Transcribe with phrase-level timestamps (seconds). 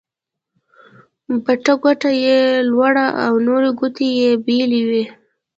[1.43, 5.03] بټه ګوته يي لوړه او نورې ګوتې يې بېلې وې.